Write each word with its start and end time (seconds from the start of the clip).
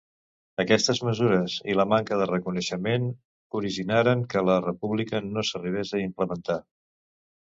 Aquestes 0.61 1.01
mesures 1.07 1.57
i 1.73 1.75
la 1.79 1.85
manca 1.91 2.17
de 2.21 2.25
reconeixement 2.29 3.05
originaren 3.61 4.25
que 4.33 4.43
la 4.47 4.55
República 4.65 5.21
no 5.27 5.47
s'arribés 5.51 5.93
a 5.99 6.01
implementar. 6.07 6.57